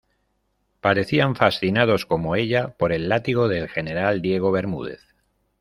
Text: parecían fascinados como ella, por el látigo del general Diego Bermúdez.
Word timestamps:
parecían 0.79 1.35
fascinados 1.35 2.07
como 2.07 2.35
ella, 2.35 2.69
por 2.69 2.91
el 2.91 3.07
látigo 3.07 3.47
del 3.47 3.69
general 3.69 4.23
Diego 4.23 4.51
Bermúdez. 4.51 5.01